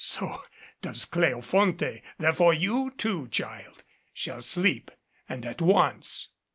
[0.03, 0.41] So
[0.81, 2.01] does Cleofonte.
[2.17, 4.89] Therefore, you, too, child, shall sleep
[5.29, 6.29] and at once."